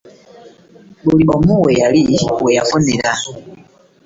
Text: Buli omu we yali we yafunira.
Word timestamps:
Buli 1.03 1.23
omu 1.35 1.55
we 1.63 1.71
yali 1.81 2.01
we 2.43 2.49
yafunira. 2.57 3.11